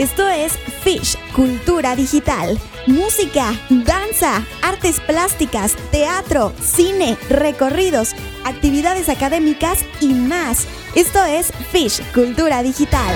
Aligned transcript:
Esto 0.00 0.26
es 0.30 0.56
Fish, 0.82 1.18
Cultura 1.36 1.94
Digital. 1.94 2.58
Música, 2.86 3.52
danza, 3.68 4.46
artes 4.62 4.98
plásticas, 4.98 5.76
teatro, 5.90 6.54
cine, 6.58 7.18
recorridos, 7.28 8.14
actividades 8.46 9.10
académicas 9.10 9.84
y 10.00 10.14
más. 10.14 10.66
Esto 10.94 11.22
es 11.26 11.52
Fish, 11.70 12.00
Cultura 12.14 12.62
Digital. 12.62 13.14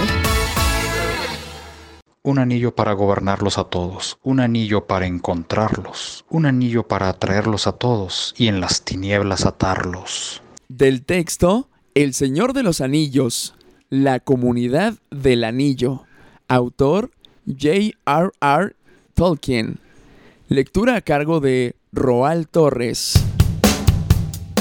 Un 2.23 2.39
anillo 2.39 2.75
para 2.75 2.93
gobernarlos 2.93 3.57
a 3.57 3.65
todos, 3.65 4.19
un 4.23 4.41
anillo 4.41 4.87
para 4.87 5.07
encontrarlos, 5.07 6.27
un 6.29 6.45
anillo 6.45 6.87
para 6.87 7.09
atraerlos 7.09 7.67
a 7.67 7.73
todos 7.73 8.35
y 8.37 8.49
en 8.49 8.61
las 8.61 8.85
tinieblas 8.85 9.47
atarlos. 9.47 10.43
Del 10.69 11.03
texto, 11.03 11.71
El 11.95 12.13
Señor 12.13 12.53
de 12.53 12.63
los 12.63 12.83
Anillos, 12.83 13.55
la 13.89 14.21
comunidad 14.21 14.97
del 15.11 15.45
anillo. 15.45 16.05
Autor 16.49 17.11
J.R.R. 17.47 18.77
Tolkien. 19.15 19.79
Lectura 20.49 20.97
a 20.97 21.01
cargo 21.01 21.41
de 21.41 21.77
Roal 21.93 22.49
Torres. 22.49 23.15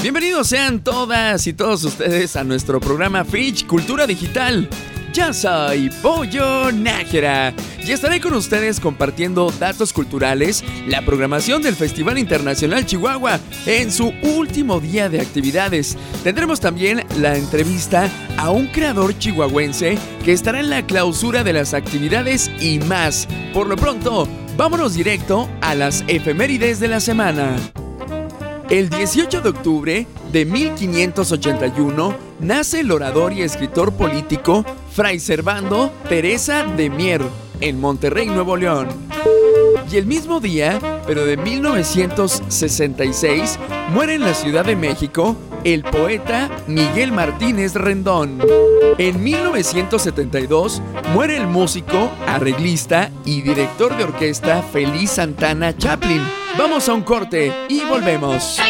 Bienvenidos 0.02 0.48
sean 0.48 0.84
todas 0.84 1.46
y 1.46 1.52
todos 1.54 1.84
ustedes 1.84 2.36
a 2.36 2.44
nuestro 2.44 2.78
programa 2.80 3.24
Fitch 3.24 3.66
Cultura 3.66 4.06
Digital. 4.06 4.68
Ya 5.14 5.32
soy 5.32 5.90
Pollo 6.02 6.72
Nájera 6.72 7.54
y 7.86 7.92
estaré 7.92 8.20
con 8.20 8.34
ustedes 8.34 8.80
compartiendo 8.80 9.48
datos 9.60 9.92
culturales, 9.92 10.64
la 10.88 11.02
programación 11.02 11.62
del 11.62 11.76
Festival 11.76 12.18
Internacional 12.18 12.84
Chihuahua 12.84 13.38
en 13.64 13.92
su 13.92 14.12
último 14.24 14.80
día 14.80 15.08
de 15.08 15.20
actividades. 15.20 15.96
Tendremos 16.24 16.58
también 16.58 17.04
la 17.20 17.36
entrevista 17.36 18.10
a 18.36 18.50
un 18.50 18.66
creador 18.66 19.16
chihuahuense 19.16 19.98
que 20.24 20.32
estará 20.32 20.58
en 20.58 20.68
la 20.68 20.84
clausura 20.84 21.44
de 21.44 21.52
las 21.52 21.74
actividades 21.74 22.50
y 22.60 22.80
más. 22.80 23.28
Por 23.52 23.68
lo 23.68 23.76
pronto, 23.76 24.26
vámonos 24.56 24.94
directo 24.94 25.48
a 25.60 25.76
las 25.76 26.02
efemérides 26.08 26.80
de 26.80 26.88
la 26.88 26.98
semana. 26.98 27.54
El 28.68 28.88
18 28.88 29.42
de 29.42 29.48
octubre 29.48 30.06
de 30.32 30.44
1581 30.44 32.16
nace 32.40 32.80
el 32.80 32.90
orador 32.90 33.32
y 33.32 33.42
escritor 33.42 33.92
político 33.92 34.64
Fray 34.94 35.18
Servando 35.18 35.92
Teresa 36.08 36.62
de 36.62 36.88
Mier 36.88 37.20
en 37.60 37.80
Monterrey, 37.80 38.26
Nuevo 38.26 38.56
León. 38.56 38.86
Y 39.90 39.96
el 39.96 40.06
mismo 40.06 40.38
día, 40.38 40.78
pero 41.04 41.26
de 41.26 41.36
1966, 41.36 43.58
muere 43.90 44.14
en 44.14 44.20
la 44.20 44.34
Ciudad 44.34 44.64
de 44.64 44.76
México 44.76 45.36
el 45.64 45.82
poeta 45.82 46.48
Miguel 46.68 47.10
Martínez 47.10 47.74
Rendón. 47.74 48.38
En 48.98 49.20
1972 49.20 50.80
muere 51.12 51.38
el 51.38 51.48
músico, 51.48 52.12
arreglista 52.28 53.10
y 53.24 53.42
director 53.42 53.96
de 53.96 54.04
orquesta 54.04 54.62
Feliz 54.62 55.10
Santana 55.10 55.76
Chaplin. 55.76 56.22
Vamos 56.56 56.88
a 56.88 56.94
un 56.94 57.02
corte 57.02 57.52
y 57.68 57.84
volvemos. 57.84 58.60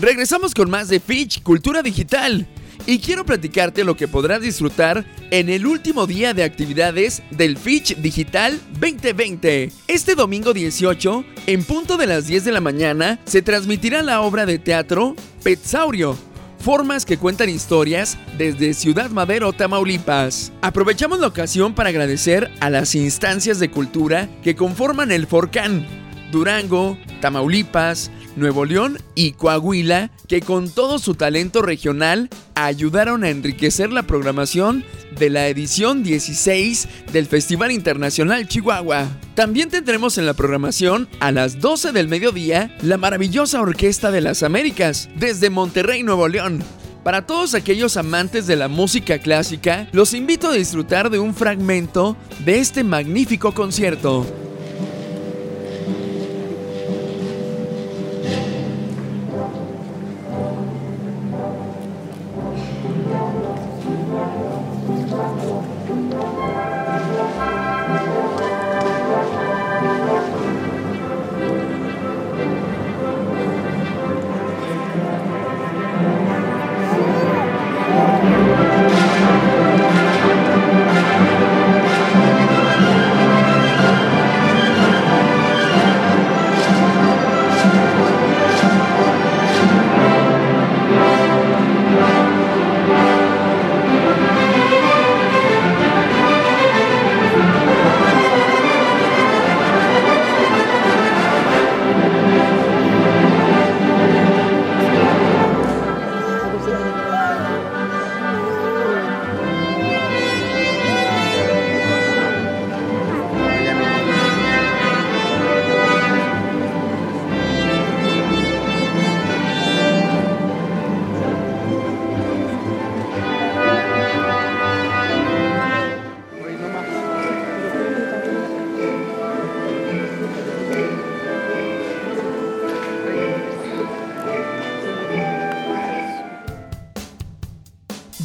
Regresamos 0.00 0.54
con 0.54 0.68
más 0.68 0.88
de 0.88 1.00
Fitch 1.00 1.42
Cultura 1.42 1.82
Digital 1.82 2.46
y 2.84 2.98
quiero 2.98 3.24
platicarte 3.24 3.82
lo 3.82 3.96
que 3.96 4.06
podrás 4.06 4.42
disfrutar 4.42 5.06
en 5.30 5.48
el 5.48 5.66
último 5.66 6.06
día 6.06 6.34
de 6.34 6.44
actividades 6.44 7.22
del 7.30 7.56
Fitch 7.56 7.96
Digital 7.96 8.60
2020. 8.78 9.72
Este 9.88 10.14
domingo 10.14 10.52
18, 10.52 11.24
en 11.46 11.64
punto 11.64 11.96
de 11.96 12.06
las 12.06 12.26
10 12.26 12.44
de 12.44 12.52
la 12.52 12.60
mañana, 12.60 13.18
se 13.24 13.40
transmitirá 13.40 14.02
la 14.02 14.20
obra 14.20 14.44
de 14.44 14.58
teatro 14.58 15.16
Petsaurio. 15.42 16.14
Formas 16.58 17.06
que 17.06 17.16
cuentan 17.16 17.48
historias 17.48 18.18
desde 18.36 18.74
Ciudad 18.74 19.08
Madero, 19.08 19.54
Tamaulipas. 19.54 20.52
Aprovechamos 20.60 21.20
la 21.20 21.28
ocasión 21.28 21.74
para 21.74 21.88
agradecer 21.88 22.50
a 22.60 22.68
las 22.68 22.94
instancias 22.94 23.58
de 23.58 23.70
cultura 23.70 24.28
que 24.42 24.56
conforman 24.56 25.10
el 25.10 25.26
Forcán, 25.26 25.86
Durango, 26.30 26.98
Tamaulipas, 27.20 28.10
Nuevo 28.36 28.64
León 28.64 28.98
y 29.14 29.32
Coahuila, 29.32 30.10
que 30.28 30.40
con 30.40 30.70
todo 30.70 30.98
su 30.98 31.14
talento 31.14 31.62
regional 31.62 32.28
ayudaron 32.54 33.24
a 33.24 33.30
enriquecer 33.30 33.92
la 33.92 34.04
programación 34.04 34.84
de 35.18 35.30
la 35.30 35.48
edición 35.48 36.02
16 36.02 36.88
del 37.12 37.26
Festival 37.26 37.72
Internacional 37.72 38.46
Chihuahua. 38.46 39.08
También 39.34 39.70
tendremos 39.70 40.18
en 40.18 40.26
la 40.26 40.34
programación 40.34 41.08
a 41.20 41.32
las 41.32 41.60
12 41.60 41.92
del 41.92 42.08
mediodía 42.08 42.76
la 42.82 42.98
maravillosa 42.98 43.60
Orquesta 43.60 44.10
de 44.10 44.20
las 44.20 44.42
Américas 44.42 45.08
desde 45.16 45.50
Monterrey, 45.50 46.02
Nuevo 46.02 46.28
León. 46.28 46.62
Para 47.06 47.24
todos 47.24 47.54
aquellos 47.54 47.96
amantes 47.96 48.46
de 48.48 48.56
la 48.56 48.66
música 48.66 49.20
clásica, 49.20 49.88
los 49.92 50.12
invito 50.12 50.48
a 50.48 50.54
disfrutar 50.54 51.08
de 51.08 51.20
un 51.20 51.34
fragmento 51.34 52.16
de 52.44 52.58
este 52.58 52.82
magnífico 52.82 53.54
concierto. 53.54 54.26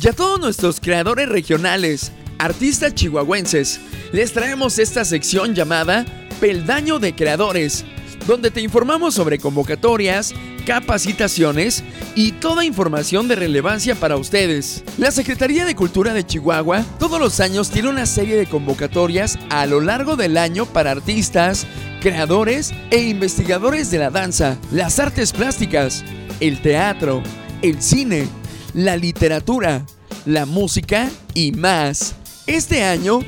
Y 0.03 0.07
a 0.07 0.13
todos 0.13 0.39
nuestros 0.39 0.79
creadores 0.79 1.29
regionales, 1.29 2.11
artistas 2.39 2.95
chihuahuenses, 2.95 3.79
les 4.11 4.33
traemos 4.33 4.79
esta 4.79 5.05
sección 5.05 5.53
llamada 5.53 6.07
Peldaño 6.39 6.97
de 6.97 7.13
Creadores, 7.13 7.85
donde 8.25 8.49
te 8.49 8.61
informamos 8.61 9.13
sobre 9.13 9.37
convocatorias, 9.37 10.33
capacitaciones 10.65 11.83
y 12.15 12.31
toda 12.31 12.65
información 12.65 13.27
de 13.27 13.35
relevancia 13.35 13.93
para 13.93 14.17
ustedes. 14.17 14.83
La 14.97 15.11
Secretaría 15.11 15.65
de 15.65 15.75
Cultura 15.75 16.15
de 16.15 16.25
Chihuahua 16.25 16.83
todos 16.97 17.19
los 17.19 17.39
años 17.39 17.69
tiene 17.69 17.89
una 17.89 18.07
serie 18.07 18.37
de 18.37 18.47
convocatorias 18.47 19.37
a 19.51 19.67
lo 19.67 19.81
largo 19.81 20.15
del 20.15 20.37
año 20.37 20.65
para 20.65 20.89
artistas, 20.89 21.67
creadores 22.01 22.73
e 22.89 23.03
investigadores 23.03 23.91
de 23.91 23.99
la 23.99 24.09
danza, 24.09 24.57
las 24.71 24.97
artes 24.97 25.31
plásticas, 25.31 26.03
el 26.39 26.59
teatro, 26.63 27.21
el 27.61 27.79
cine, 27.83 28.27
la 28.73 28.97
literatura, 28.97 29.85
la 30.25 30.45
música 30.45 31.09
y 31.33 31.51
más. 31.51 32.15
Este 32.47 32.83
año 32.83 33.19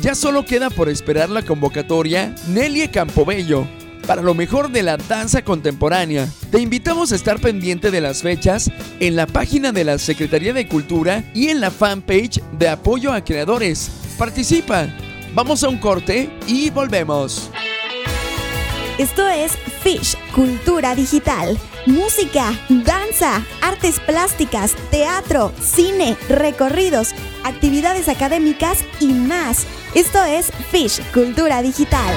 ya 0.00 0.14
solo 0.14 0.44
queda 0.44 0.70
por 0.70 0.88
esperar 0.88 1.30
la 1.30 1.42
convocatoria 1.42 2.34
Nelie 2.48 2.90
Campobello 2.90 3.66
para 4.06 4.22
lo 4.22 4.34
mejor 4.34 4.70
de 4.70 4.82
la 4.82 4.96
danza 4.96 5.42
contemporánea. 5.42 6.28
Te 6.50 6.60
invitamos 6.60 7.12
a 7.12 7.16
estar 7.16 7.40
pendiente 7.40 7.90
de 7.90 8.00
las 8.00 8.22
fechas 8.22 8.70
en 9.00 9.16
la 9.16 9.26
página 9.26 9.72
de 9.72 9.84
la 9.84 9.98
Secretaría 9.98 10.52
de 10.52 10.66
Cultura 10.66 11.24
y 11.34 11.48
en 11.48 11.60
la 11.60 11.70
fanpage 11.70 12.42
de 12.58 12.68
apoyo 12.68 13.12
a 13.12 13.24
creadores. 13.24 13.90
Participa. 14.18 14.88
Vamos 15.34 15.62
a 15.64 15.68
un 15.68 15.78
corte 15.78 16.30
y 16.46 16.70
volvemos. 16.70 17.50
Esto 18.98 19.26
es 19.28 19.52
Fish, 19.82 20.16
Cultura 20.34 20.94
Digital. 20.94 21.58
Música, 21.86 22.52
danza, 22.68 23.44
artes 23.60 23.98
plásticas, 23.98 24.76
teatro, 24.92 25.52
cine, 25.60 26.16
recorridos, 26.28 27.12
actividades 27.42 28.08
académicas 28.08 28.84
y 29.00 29.08
más. 29.08 29.66
Esto 29.92 30.22
es 30.22 30.52
Fish, 30.70 31.00
Cultura 31.12 31.60
Digital. 31.60 32.14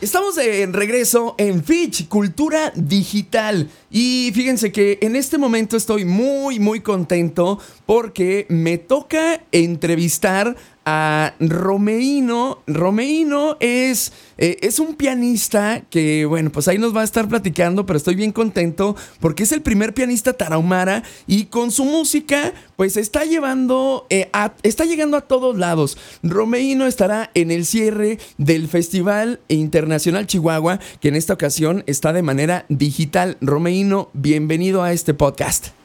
Estamos 0.00 0.38
en 0.38 0.72
regreso 0.72 1.34
en 1.36 1.62
Fitch, 1.62 2.08
Cultura 2.08 2.72
Digital. 2.74 3.68
Y 3.90 4.30
fíjense 4.34 4.72
que 4.72 4.98
en 5.02 5.14
este 5.14 5.36
momento 5.36 5.76
estoy 5.76 6.06
muy, 6.06 6.58
muy 6.58 6.80
contento 6.80 7.58
porque 7.84 8.46
me 8.48 8.78
toca 8.78 9.42
entrevistar 9.52 10.56
a 10.84 11.34
Romeino. 11.40 12.62
Romeino 12.66 13.56
es, 13.60 14.12
eh, 14.38 14.58
es 14.62 14.78
un 14.78 14.94
pianista 14.94 15.82
que, 15.90 16.24
bueno, 16.24 16.50
pues 16.50 16.68
ahí 16.68 16.78
nos 16.78 16.94
va 16.94 17.02
a 17.02 17.04
estar 17.04 17.28
platicando, 17.28 17.86
pero 17.86 17.96
estoy 17.96 18.14
bien 18.14 18.32
contento 18.32 18.96
porque 19.20 19.42
es 19.42 19.52
el 19.52 19.62
primer 19.62 19.94
pianista 19.94 20.32
tarahumara 20.32 21.02
y 21.26 21.46
con 21.46 21.70
su 21.70 21.84
música, 21.84 22.52
pues 22.76 22.96
está 22.96 23.24
llevando, 23.24 24.06
eh, 24.10 24.30
está 24.62 24.84
llegando 24.84 25.16
a 25.16 25.22
todos 25.22 25.56
lados. 25.56 25.98
Romeino 26.22 26.86
estará 26.86 27.30
en 27.34 27.50
el 27.50 27.66
cierre 27.66 28.18
del 28.38 28.68
Festival 28.68 29.40
Internacional 29.48 30.26
Chihuahua, 30.26 30.80
que 31.00 31.08
en 31.08 31.16
esta 31.16 31.34
ocasión 31.34 31.84
está 31.86 32.12
de 32.12 32.22
manera 32.22 32.64
digital. 32.68 33.36
Romeino, 33.40 34.10
bienvenido 34.14 34.82
a 34.82 34.92
este 34.92 35.14
podcast. 35.14 35.79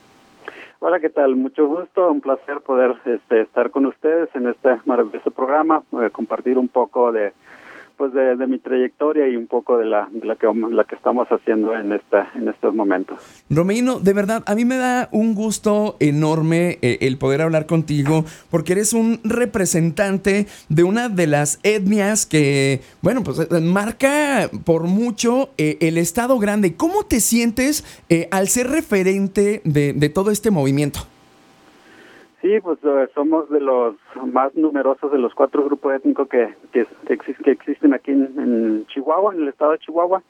Hola, 0.87 0.99
¿qué 0.99 1.09
tal? 1.09 1.35
Mucho 1.35 1.65
gusto, 1.65 2.11
un 2.11 2.21
placer 2.21 2.61
poder 2.61 2.95
este, 3.05 3.41
estar 3.41 3.71
con 3.71 3.87
ustedes 3.87 4.29
en 4.35 4.47
este 4.47 4.77
maravilloso 4.85 5.31
programa, 5.31 5.81
eh, 5.93 6.11
compartir 6.11 6.59
un 6.59 6.67
poco 6.67 7.11
de 7.11 7.33
pues 7.97 8.13
de, 8.13 8.35
mi 8.47 8.59
trayectoria 8.59 9.27
y 9.27 9.35
un 9.35 9.47
poco 9.47 9.77
de 9.77 9.85
la, 9.85 10.07
de 10.11 10.25
la 10.25 10.35
que 10.35 10.47
la 10.69 10.83
que 10.83 10.95
estamos 10.95 11.27
haciendo 11.29 11.75
en 11.75 11.91
esta 11.93 12.31
en 12.35 12.47
estos 12.47 12.73
momentos. 12.73 13.19
Romeino, 13.49 13.99
de 13.99 14.13
verdad, 14.13 14.43
a 14.45 14.55
mí 14.55 14.65
me 14.65 14.77
da 14.77 15.09
un 15.11 15.35
gusto 15.35 15.95
enorme 15.99 16.77
eh, 16.81 16.97
el 17.01 17.17
poder 17.17 17.41
hablar 17.41 17.65
contigo 17.65 18.25
porque 18.51 18.73
eres 18.73 18.93
un 18.93 19.19
representante 19.23 20.47
de 20.69 20.83
una 20.83 21.09
de 21.09 21.27
las 21.27 21.59
etnias 21.63 22.25
que, 22.25 22.81
bueno, 23.01 23.23
pues 23.23 23.39
eh, 23.39 23.59
marca 23.61 24.49
por 24.65 24.83
mucho 24.83 25.49
eh, 25.57 25.77
el 25.81 25.97
Estado 25.97 26.37
grande. 26.39 26.75
¿Cómo 26.75 27.05
te 27.05 27.19
sientes 27.19 27.83
al 28.31 28.47
ser 28.47 28.69
referente 28.69 29.61
de, 29.63 29.93
de 29.93 30.09
todo 30.09 30.31
este 30.31 30.51
movimiento? 30.51 31.01
Sí, 32.45 32.59
pues 32.61 32.77
eh, 32.83 33.07
somos 33.15 33.49
de 33.49 33.59
los 33.59 33.95
más 34.23 34.53
numerosos 34.53 35.11
de 35.11 35.17
los 35.17 35.33
cuatro 35.33 35.63
grupos 35.63 35.95
étnicos 35.95 36.29
que, 36.29 36.53
que, 36.71 36.85
existen 37.49 37.91
aquí 37.95 38.11
en, 38.11 38.85
Chihuahua, 38.85 39.33
en 39.33 39.41
el 39.41 39.47
estado 39.47 39.71
de 39.71 39.79
Chihuahua, 39.79 40.21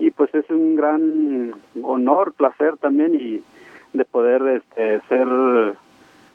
y 0.00 0.10
pues 0.10 0.34
es 0.34 0.50
un 0.50 0.74
gran 0.74 1.54
honor, 1.80 2.32
placer 2.32 2.76
también 2.78 3.14
y 3.14 3.44
de 3.92 4.04
poder 4.04 4.42
este, 4.48 5.00
ser 5.02 5.28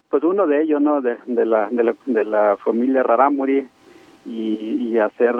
pues 0.07 0.23
uno 0.23 0.47
de 0.47 0.61
ellos, 0.61 0.81
¿no? 0.81 1.01
De, 1.01 1.17
la, 1.27 1.67
de, 1.69 1.83
la, 1.83 1.95
de 2.05 2.23
la 2.23 2.55
familia 2.55 3.03
Raramuri 3.03 3.67
y, 4.25 4.89
y 4.89 4.97
hacer 4.99 5.35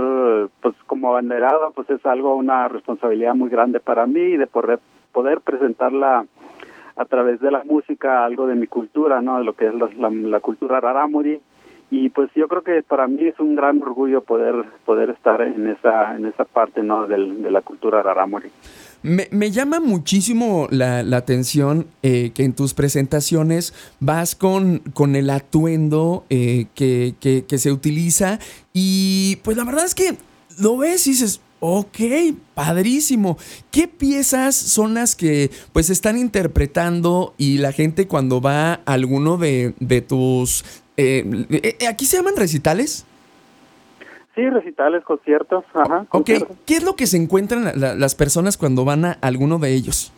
pues 0.59 0.75
como 0.87 1.11
abanderado 1.11 1.71
pues 1.73 1.89
es 1.89 2.05
algo, 2.05 2.35
una 2.35 2.67
responsabilidad 2.67 3.33
muy 3.33 3.49
grande 3.49 3.79
para 3.79 4.05
mí 4.07 4.19
y 4.19 4.35
de 4.35 4.47
poder, 4.47 4.79
poder 5.13 5.39
presentar 5.39 5.93
la 5.93 6.25
a 6.95 7.05
través 7.05 7.39
de 7.39 7.51
la 7.51 7.63
música 7.63 8.25
algo 8.25 8.47
de 8.47 8.55
mi 8.55 8.67
cultura, 8.67 9.21
¿no? 9.21 9.37
De 9.37 9.43
lo 9.43 9.53
que 9.53 9.67
es 9.67 9.73
la, 9.73 10.39
cultura 10.39 10.79
rarámuri 10.79 11.39
y 11.91 12.09
pues 12.09 12.29
yo 12.35 12.47
creo 12.47 12.63
que 12.63 12.81
para 12.81 13.07
mí 13.07 13.25
es 13.25 13.39
un 13.39 13.55
gran 13.55 13.81
orgullo 13.81 14.21
poder 14.21 14.55
poder 14.85 15.11
estar 15.11 15.41
en 15.41 15.67
esa 15.67 16.15
en 16.15 16.25
esa 16.25 16.45
parte, 16.45 16.81
¿no? 16.83 17.07
Del, 17.07 17.43
de 17.43 17.51
la 17.51 17.61
cultura 17.61 18.01
rarámuri. 18.01 18.49
Me, 19.03 19.27
me, 19.31 19.51
llama 19.51 19.79
muchísimo 19.79 20.67
la, 20.71 21.03
la 21.03 21.17
atención 21.17 21.85
eh, 22.01 22.31
que 22.33 22.43
en 22.43 22.55
tus 22.55 22.73
presentaciones 22.73 23.73
vas 23.99 24.35
con, 24.35 24.79
con 24.93 25.15
el 25.15 25.29
atuendo 25.29 26.25
eh, 26.31 26.65
que, 26.73 27.13
que, 27.19 27.45
que 27.45 27.57
se 27.59 27.71
utiliza 27.71 28.39
y 28.73 29.35
pues 29.43 29.57
la 29.57 29.63
verdad 29.63 29.85
es 29.85 29.93
que 29.93 30.17
lo 30.59 30.77
ves 30.77 31.05
y 31.05 31.11
dices, 31.11 31.41
Ok, 31.67 31.97
padrísimo. 32.53 33.39
¿Qué 33.71 33.87
piezas 33.87 34.55
son 34.55 34.93
las 34.93 35.15
que 35.15 35.49
pues 35.73 35.89
están 35.89 36.15
interpretando 36.15 37.33
y 37.39 37.57
la 37.57 37.71
gente 37.71 38.07
cuando 38.07 38.39
va 38.39 38.73
a 38.73 38.79
alguno 38.85 39.37
de, 39.37 39.73
de 39.79 40.01
tus... 40.01 40.63
Eh, 40.95 41.25
eh, 41.49 41.87
¿Aquí 41.89 42.05
se 42.05 42.17
llaman 42.17 42.35
recitales? 42.37 43.07
Sí, 44.35 44.47
recitales, 44.47 45.03
conciertos. 45.05 45.65
Ajá, 45.73 46.05
ok, 46.11 46.29
¿qué 46.67 46.75
es 46.75 46.83
lo 46.83 46.95
que 46.95 47.07
se 47.07 47.17
encuentran 47.17 47.71
las 47.75 48.13
personas 48.13 48.57
cuando 48.57 48.85
van 48.85 49.03
a 49.03 49.11
alguno 49.21 49.57
de 49.57 49.73
ellos? 49.73 50.13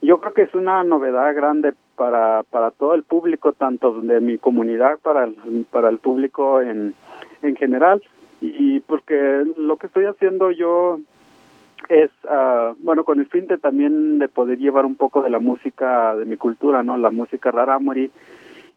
Yo 0.00 0.20
creo 0.20 0.32
que 0.32 0.42
es 0.42 0.54
una 0.54 0.84
novedad 0.84 1.34
grande 1.34 1.74
para, 1.96 2.44
para 2.44 2.70
todo 2.70 2.94
el 2.94 3.02
público, 3.02 3.52
tanto 3.52 4.00
de 4.00 4.20
mi 4.20 4.38
comunidad, 4.38 5.00
para 5.02 5.24
el, 5.24 5.66
para 5.72 5.88
el 5.88 5.98
público 5.98 6.62
en, 6.62 6.94
en 7.42 7.56
general 7.56 8.00
y 8.40 8.80
porque 8.80 9.44
lo 9.56 9.76
que 9.76 9.88
estoy 9.88 10.04
haciendo 10.04 10.50
yo 10.50 11.00
es 11.88 12.10
uh, 12.24 12.74
bueno 12.78 13.04
con 13.04 13.20
el 13.20 13.26
fin 13.26 13.46
de 13.46 13.58
también 13.58 14.18
de 14.18 14.28
poder 14.28 14.58
llevar 14.58 14.84
un 14.84 14.96
poco 14.96 15.22
de 15.22 15.30
la 15.30 15.38
música 15.38 16.14
de 16.16 16.24
mi 16.24 16.36
cultura 16.36 16.82
no 16.82 16.96
la 16.96 17.10
música 17.10 17.50
rarámuri 17.50 18.10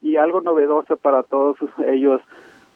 y 0.02 0.16
algo 0.16 0.42
novedoso 0.42 0.98
para 0.98 1.24
todos 1.24 1.58
ellos 1.88 2.22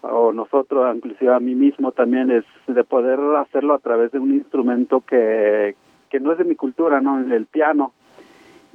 o 0.01 0.31
nosotros 0.33 0.95
inclusive 0.95 1.33
a 1.33 1.39
mí 1.39 1.55
mismo 1.55 1.91
también 1.91 2.31
es 2.31 2.45
de 2.67 2.83
poder 2.83 3.19
hacerlo 3.37 3.73
a 3.73 3.79
través 3.79 4.11
de 4.11 4.19
un 4.19 4.33
instrumento 4.33 5.01
que 5.01 5.75
que 6.09 6.19
no 6.19 6.31
es 6.31 6.37
de 6.37 6.43
mi 6.43 6.55
cultura 6.55 7.01
no 7.01 7.19
el 7.19 7.45
piano. 7.45 7.91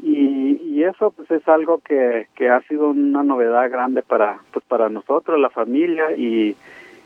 Y, 0.02 0.58
y 0.62 0.82
eso 0.84 1.10
pues 1.10 1.30
es 1.30 1.46
algo 1.46 1.78
que 1.78 2.26
que 2.34 2.48
ha 2.48 2.62
sido 2.62 2.88
una 2.88 3.22
novedad 3.22 3.70
grande 3.70 4.02
para 4.02 4.40
pues 4.52 4.64
para 4.64 4.88
nosotros 4.88 5.38
la 5.38 5.50
familia 5.50 6.16
y 6.16 6.56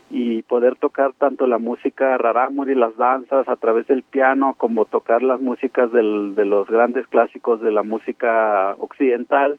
y 0.09 0.43
poder 0.43 0.75
tocar 0.75 1.13
tanto 1.13 1.47
la 1.47 1.57
música 1.57 2.17
rarámuri, 2.17 2.75
las 2.75 2.95
danzas 2.95 3.47
a 3.49 3.55
través 3.55 3.87
del 3.87 4.03
piano, 4.03 4.53
como 4.57 4.85
tocar 4.85 5.23
las 5.23 5.41
músicas 5.41 5.91
del, 5.91 6.35
de 6.35 6.45
los 6.45 6.67
grandes 6.67 7.07
clásicos 7.07 7.61
de 7.61 7.71
la 7.71 7.83
música 7.83 8.75
occidental. 8.79 9.57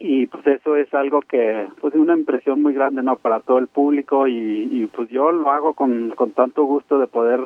Y 0.00 0.26
pues 0.26 0.46
eso 0.46 0.76
es 0.76 0.92
algo 0.94 1.22
que, 1.22 1.66
pues 1.80 1.94
es 1.94 2.00
una 2.00 2.16
impresión 2.16 2.62
muy 2.62 2.72
grande, 2.72 3.02
¿no? 3.02 3.16
Para 3.16 3.40
todo 3.40 3.58
el 3.58 3.66
público 3.66 4.28
y, 4.28 4.88
pues 4.94 5.08
yo 5.08 5.32
lo 5.32 5.50
hago 5.50 5.74
con, 5.74 6.10
con 6.10 6.30
tanto 6.32 6.64
gusto 6.64 6.98
de 6.98 7.06
poder 7.06 7.40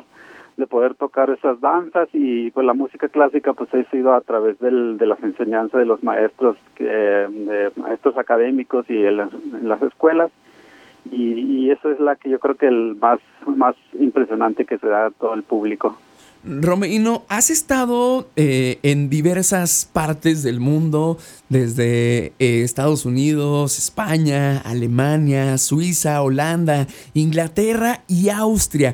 de 0.55 0.67
poder 0.67 0.93
tocar 0.93 1.31
esas 1.31 1.59
danzas 1.61 2.07
y 2.13 2.51
pues 2.51 2.63
la 2.63 2.75
música 2.75 3.09
clásica 3.09 3.53
pues 3.53 3.73
he 3.73 3.85
sido 3.85 4.13
a 4.13 4.21
través 4.21 4.59
del, 4.59 4.99
de 4.99 5.07
las 5.07 5.21
enseñanzas 5.23 5.79
de 5.79 5.87
los 5.87 6.03
maestros 6.03 6.57
que, 6.75 6.83
de 6.85 7.71
maestros 7.75 8.15
académicos 8.19 8.87
y 8.87 9.03
en 9.03 9.17
las 9.17 9.81
escuelas 9.81 10.31
y, 11.11 11.71
eso 11.71 11.89
es 11.89 11.99
la 11.99 12.15
que 12.15 12.29
yo 12.29 12.39
creo 12.39 12.55
que 12.55 12.67
el 12.67 12.95
más, 12.95 13.19
más 13.47 13.75
impresionante 13.99 14.65
que 14.65 14.77
se 14.77 14.87
da 14.87 15.07
a 15.07 15.11
todo 15.11 15.33
el 15.33 15.43
público. 15.43 15.97
Romeino, 16.45 17.23
has 17.29 17.49
estado 17.49 18.27
eh, 18.35 18.77
en 18.83 19.09
diversas 19.09 19.89
partes 19.91 20.43
del 20.43 20.59
mundo, 20.59 21.17
desde 21.47 22.33
eh, 22.37 22.63
Estados 22.63 23.05
Unidos, 23.05 23.79
España, 23.79 24.59
Alemania, 24.59 25.57
Suiza, 25.57 26.21
Holanda, 26.21 26.85
Inglaterra 27.13 28.01
y 28.09 28.29
Austria. 28.29 28.93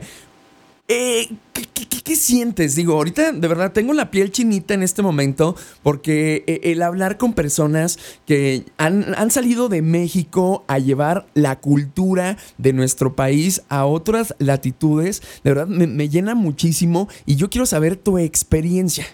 Eh, 0.92 1.28
¿qué, 1.54 2.16
sientes? 2.16 2.76
Digo, 2.76 2.94
ahorita 2.94 3.32
de 3.32 3.48
verdad 3.48 3.72
tengo 3.72 3.94
la 3.94 4.10
piel 4.10 4.32
chinita 4.32 4.74
en 4.74 4.82
este 4.82 5.04
momento 5.04 5.54
porque 5.84 6.44
eh, 6.48 6.62
el 6.64 6.82
hablar 6.82 7.18
con 7.18 7.36
personas 7.36 8.20
que 8.26 8.64
han, 8.80 9.30
salido 9.30 9.70
de 9.70 9.84
México 9.84 10.64
a 10.68 10.80
llevar 10.80 11.26
la 11.36 11.60
cultura 11.60 12.38
de 12.58 12.74
nuestro 12.74 13.14
país 13.14 13.64
a 13.70 13.86
otras 13.86 14.36
latitudes, 14.40 15.42
de 15.44 15.52
verdad 15.52 15.68
me, 15.68 16.10
llena 16.10 16.34
muchísimo 16.34 17.08
y 17.28 17.36
yo 17.36 17.52
quiero 17.52 17.68
saber 17.68 17.96
tu 17.96 18.18
experiencia. 18.18 19.06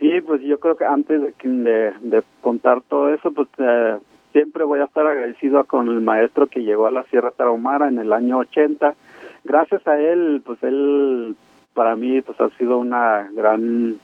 Sí, 0.00 0.20
pues 0.26 0.42
yo 0.42 0.58
creo 0.58 0.76
que 0.76 0.84
antes 0.84 1.20
de, 1.22 1.92
de, 2.00 2.22
contar 2.40 2.82
todo 2.88 3.14
eso, 3.14 3.30
pues 3.30 3.46
eh, 3.58 3.98
siempre 4.32 4.64
voy 4.64 4.80
a 4.80 4.86
estar 4.86 5.06
agradecido 5.06 5.62
con 5.62 5.86
el 5.86 6.00
maestro 6.00 6.48
que 6.48 6.64
llegó 6.64 6.88
a 6.88 6.90
la 6.90 7.04
Sierra 7.04 7.30
Tarahumara 7.30 7.86
en 7.86 8.00
el 8.00 8.12
año 8.12 8.38
80 8.38 8.96
gracias 9.44 9.86
a 9.86 9.98
él, 9.98 10.42
pues 10.44 10.62
él 10.62 11.36
para 11.74 11.96
mí 11.96 12.20
pues 12.22 12.40
ha 12.40 12.50
sido 12.58 12.78
una 12.78 13.28
gran 13.32 13.96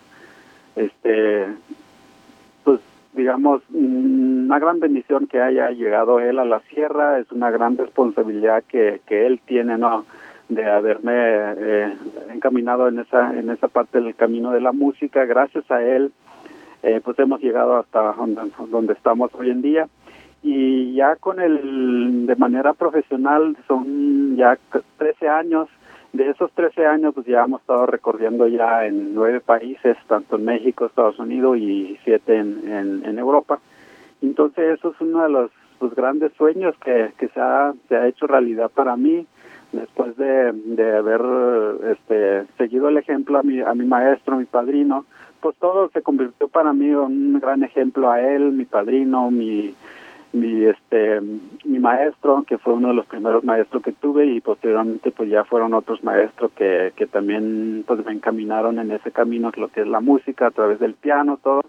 este 0.77 1.47
pues 2.65 2.81
digamos 3.15 3.63
una 3.73 4.59
gran 4.59 4.81
bendición 4.81 5.27
que 5.27 5.41
haya 5.41 5.71
llegado 5.71 6.21
él 6.21 6.39
a 6.39 6.45
la 6.45 6.61
sierra. 6.61 7.19
Es 7.19 7.31
una 7.33 7.51
gran 7.51 7.77
responsabilidad 7.77 8.63
que, 8.69 9.01
que 9.07 9.27
él 9.27 9.41
tiene 9.45 9.79
no 9.79 10.05
de 10.49 10.65
haberme 10.65 11.13
eh, 11.15 11.93
encaminado 12.33 12.89
en 12.89 13.01
esa 13.01 13.37
en 13.37 13.51
esa 13.51 13.69
parte 13.69 14.01
del 14.01 14.15
camino 14.15 14.53
de 14.53 14.61
la 14.61 14.73
música. 14.73 15.25
Gracias 15.25 15.69
a 15.71 15.83
él 15.83 16.13
eh, 16.83 17.01
pues 17.03 17.19
hemos 17.19 17.41
llegado 17.41 17.77
hasta 17.77 18.15
donde 18.71 18.93
estamos 18.93 19.35
hoy 19.35 19.51
en 19.51 19.63
día 19.63 19.89
y 20.47 20.95
ya 20.95 21.17
con 21.17 21.41
el 21.41 22.25
de 22.25 22.37
manera 22.37 22.73
profesional 22.73 23.57
son 23.67 24.37
ya 24.37 24.57
13 24.97 25.29
años 25.29 25.69
de 26.13 26.31
esos 26.31 26.53
13 26.53 26.87
años, 26.87 27.15
pues 27.15 27.27
ya 27.27 27.43
hemos 27.43 27.61
estado 27.61 27.85
recorriendo 27.87 28.47
ya 28.47 28.87
en 28.87 29.13
nueve 29.13 29.41
países, 29.41 29.97
tanto 30.07 30.37
en 30.37 30.45
México, 30.45 30.87
Estados 30.87 31.19
Unidos 31.19 31.59
y 31.59 31.99
siete 32.05 32.37
en, 32.37 33.03
en, 33.05 33.19
Europa. 33.19 33.59
Entonces, 34.23 34.79
eso 34.79 34.93
es 34.93 35.01
uno 35.01 35.25
de 35.25 35.31
los 35.31 35.51
pues, 35.81 35.95
grandes 35.95 36.33
sueños 36.35 36.77
que, 36.83 37.13
que 37.19 37.29
se, 37.29 37.41
ha, 37.41 37.75
se 37.89 37.97
ha 37.97 38.07
hecho 38.07 38.29
realidad 38.29 38.71
para 38.73 38.97
mí 38.97 39.27
después 39.73 40.17
de, 40.17 40.53
de 40.53 40.97
haber 40.97 41.23
este, 41.91 42.47
seguido 42.57 42.89
el 42.89 42.99
ejemplo 42.99 43.39
a 43.41 43.43
mi, 43.43 43.61
a 43.61 43.75
mi 43.75 43.85
maestro, 43.85 44.37
mi 44.37 44.45
padrino, 44.47 45.05
pues 45.41 45.57
todo 45.59 45.91
se 45.91 46.03
convirtió 46.03 46.49
para 46.49 46.73
mí 46.73 46.87
en 46.87 46.97
un 46.97 47.41
gran 47.41 47.65
ejemplo 47.65 48.11
a 48.11 48.23
él, 48.23 48.53
mi 48.53 48.65
padrino, 48.65 49.31
mi, 49.31 49.75
mi 50.33 50.65
este 50.65 51.21
mi 51.65 51.79
maestro 51.79 52.45
que 52.47 52.59
fue 52.59 52.75
uno 52.75 52.89
de 52.89 52.95
los 52.95 53.07
primeros 53.07 53.45
maestros 53.45 53.83
que 53.83 53.93
tuve 53.93 54.27
y 54.27 54.41
posteriormente 54.41 55.11
pues 55.11 55.31
ya 55.31 55.45
fueron 55.45 55.75
otros 55.75 56.03
maestros 56.05 56.51
que, 56.53 56.93
que 56.97 57.07
también 57.07 57.85
pues 57.87 58.05
me 58.05 58.13
encaminaron 58.13 58.79
en 58.79 58.91
ese 58.91 59.11
camino 59.11 59.51
lo 59.57 59.69
que 59.69 59.83
es 59.83 59.87
la 59.87 60.01
música 60.01 60.49
a 60.49 60.51
través 60.51 60.79
del 60.81 60.95
piano 60.95 61.39
todo. 61.43 61.63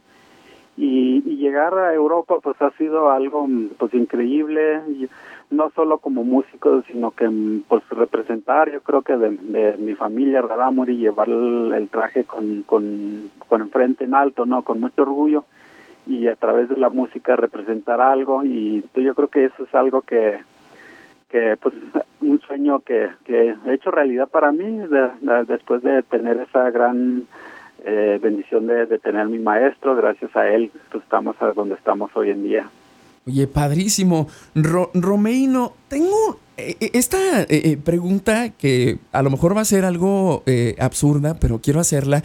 Y, 0.80 1.22
llegar 1.38 1.74
a 1.76 1.94
Europa 1.94 2.36
pues 2.42 2.62
ha 2.62 2.72
sido 2.72 3.10
algo 3.10 3.48
pues 3.78 3.94
increíble. 3.94 4.82
No 5.50 5.72
solo 5.72 6.00
como 6.00 6.26
músico 6.26 6.84
sino 6.92 7.12
que 7.12 7.30
pues 7.68 7.82
representar 7.90 8.72
yo 8.72 8.82
creo 8.82 9.02
que 9.02 9.16
de, 9.16 9.78
mi 9.78 9.96
familia 9.96 10.42
Radamuri 10.42 10.98
llevar 10.98 11.30
el, 11.30 11.88
traje 11.90 12.26
con 12.26 12.64
con 12.64 13.30
con 13.48 13.70
frente 13.70 14.04
en 14.04 14.14
alto 14.14 14.46
no 14.46 14.64
con 14.64 14.82
mucho 14.82 15.04
orgullo 15.04 15.46
y 16.08 16.28
a 16.28 16.36
través 16.36 16.70
de 16.70 16.78
la 16.78 16.90
música 16.90 17.36
representar 17.36 18.02
algo 18.02 18.44
y 18.44 18.84
yo 18.96 19.14
creo 19.14 19.28
que 19.28 19.46
eso 19.46 19.64
es 19.64 19.76
algo 19.76 20.02
que 20.02 20.40
que 21.30 21.58
pues 21.62 21.76
un 22.22 22.40
sueño 22.42 22.80
que, 22.80 23.10
que 23.26 23.56
he 23.66 23.74
hecho 23.74 23.92
realidad 23.92 24.28
para 24.28 24.52
mí 24.52 24.82
después 25.48 25.84
de 25.84 26.04
tener 26.04 26.38
esa 26.38 26.70
gran 26.72 27.24
eh, 27.86 28.20
bendición 28.22 28.68
de, 28.68 28.86
de, 28.86 29.00
tener 29.00 29.28
mi 29.28 29.40
maestro 29.40 29.96
gracias 29.96 30.36
a 30.36 30.48
él 30.50 30.72
pues 30.92 31.04
estamos 31.04 31.36
a 31.42 31.54
donde 31.54 31.76
estamos 31.76 32.12
hoy 32.16 32.32
en 32.32 32.44
día. 32.44 32.70
Oye 33.26 33.46
padrísimo. 33.48 34.28
Romeino 34.56 35.74
tengo 35.88 36.40
eh, 36.58 36.76
eh, 36.80 36.92
esta 36.94 37.46
pregunta 37.84 38.50
que 38.58 38.98
a 39.12 39.22
lo 39.22 39.30
mejor 39.30 39.56
va 39.56 39.62
a 39.62 39.66
ser 39.66 39.86
algo 39.86 40.44
absurda 40.80 41.36
pero 41.40 41.60
quiero 41.60 41.80
hacerla 41.80 42.24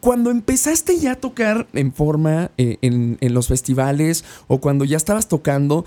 cuando 0.00 0.30
empezaste 0.30 0.98
ya 0.98 1.12
a 1.12 1.16
tocar 1.16 1.66
en 1.72 1.92
forma 1.92 2.50
eh, 2.58 2.78
en, 2.82 3.16
los 3.34 3.48
festivales 3.48 4.24
o 4.46 4.60
cuando 4.60 4.84
ya 4.84 4.96
estabas 4.96 5.28
tocando, 5.28 5.84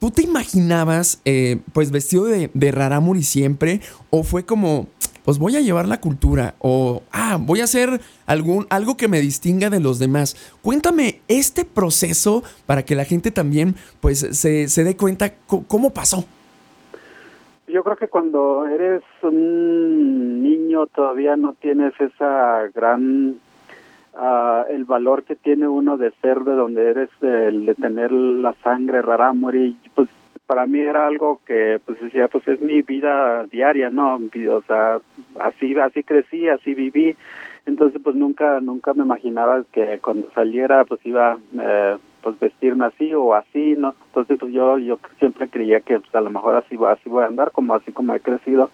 ¿tú 0.00 0.10
te 0.10 0.22
imaginabas 0.22 1.20
eh, 1.24 1.60
pues 1.72 1.90
vestido 1.90 2.24
de, 2.24 2.50
de 2.52 2.72
Raramuri 2.72 3.22
siempre? 3.22 3.80
¿O 4.10 4.22
fue 4.22 4.44
como, 4.44 4.88
pues 5.24 5.38
voy 5.38 5.56
a 5.56 5.60
llevar 5.60 5.88
la 5.88 6.00
cultura? 6.00 6.54
¿O, 6.58 7.02
ah, 7.12 7.38
voy 7.40 7.60
a 7.60 7.64
hacer 7.64 8.00
algún, 8.26 8.66
algo 8.70 8.96
que 8.96 9.08
me 9.08 9.20
distinga 9.20 9.70
de 9.70 9.80
los 9.80 9.98
demás? 9.98 10.36
Cuéntame 10.62 11.20
este 11.28 11.64
proceso 11.64 12.42
para 12.66 12.84
que 12.84 12.94
la 12.94 13.04
gente 13.04 13.30
también 13.30 13.76
pues 14.00 14.26
se, 14.30 14.68
se 14.68 14.84
dé 14.84 14.96
cuenta 14.96 15.34
cómo 15.46 15.90
pasó. 15.90 16.24
Yo 17.72 17.82
creo 17.82 17.96
que 17.96 18.08
cuando 18.08 18.66
eres 18.66 19.02
un 19.22 20.42
niño 20.42 20.86
todavía 20.88 21.36
no 21.36 21.54
tienes 21.54 21.98
esa 21.98 22.68
gran 22.74 23.36
uh, 24.12 24.64
el 24.68 24.84
valor 24.84 25.24
que 25.24 25.36
tiene 25.36 25.66
uno 25.66 25.96
de 25.96 26.10
ser 26.20 26.40
de 26.40 26.52
donde 26.52 26.90
eres, 26.90 27.08
el 27.22 27.64
de 27.64 27.74
tener 27.74 28.12
la 28.12 28.52
sangre 28.62 29.00
rara 29.00 29.32
morir, 29.32 29.74
pues 29.94 30.10
para 30.46 30.66
mí 30.66 30.80
era 30.80 31.06
algo 31.06 31.40
que 31.46 31.80
pues 31.86 31.98
decía 31.98 32.28
pues 32.28 32.46
es 32.46 32.60
mi 32.60 32.82
vida 32.82 33.44
diaria 33.44 33.88
no 33.88 34.16
o 34.16 34.62
sea 34.66 34.98
así 35.40 35.74
así 35.78 36.02
crecí 36.02 36.48
así 36.48 36.74
viví. 36.74 37.16
Entonces 37.64 38.02
pues 38.04 38.14
nunca 38.16 38.60
nunca 38.60 38.92
me 38.92 39.04
imaginaba 39.04 39.64
que 39.72 39.98
cuando 40.00 40.30
saliera 40.32 40.84
pues 40.84 41.00
iba 41.06 41.38
eh, 41.58 41.96
pues 42.22 42.38
vestirme 42.38 42.86
así 42.86 43.12
o 43.14 43.34
así, 43.34 43.74
¿no? 43.76 43.94
Entonces 44.06 44.38
pues 44.38 44.52
yo 44.52 44.78
yo 44.78 44.98
siempre 45.18 45.48
creía 45.48 45.80
que 45.80 46.00
pues, 46.00 46.14
a 46.14 46.20
lo 46.20 46.30
mejor 46.30 46.56
así, 46.56 46.78
así 46.86 47.08
voy 47.08 47.24
a 47.24 47.26
andar, 47.26 47.50
como 47.52 47.74
así 47.74 47.92
como 47.92 48.14
he 48.14 48.20
crecido. 48.20 48.70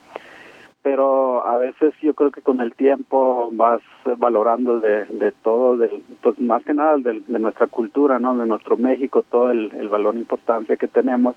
Pero 0.82 1.44
a 1.46 1.58
veces 1.58 1.92
yo 2.00 2.14
creo 2.14 2.30
que 2.30 2.40
con 2.40 2.60
el 2.60 2.72
tiempo 2.74 3.50
vas 3.52 3.80
valorando 4.16 4.78
de, 4.80 5.06
de 5.06 5.32
todo, 5.32 5.76
de, 5.76 6.02
pues 6.22 6.38
más 6.38 6.62
que 6.64 6.72
nada 6.72 6.96
de, 6.98 7.20
de 7.26 7.38
nuestra 7.38 7.66
cultura, 7.66 8.18
¿no? 8.18 8.36
De 8.36 8.46
nuestro 8.46 8.76
México, 8.76 9.24
todo 9.28 9.50
el, 9.50 9.72
el 9.74 9.88
valor 9.88 10.14
e 10.14 10.18
importancia 10.18 10.76
que 10.76 10.88
tenemos. 10.88 11.34